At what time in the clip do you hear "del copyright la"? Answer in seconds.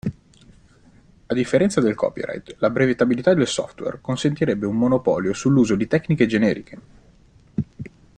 1.79-2.71